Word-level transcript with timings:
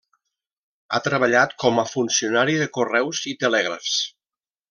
Ha 0.93 0.99
treballat 1.07 1.53
com 1.65 1.83
a 1.83 1.85
funcionari 1.91 2.57
de 2.63 2.67
Correus 2.79 3.21
i 3.35 3.35
Telègrafs. 3.45 4.01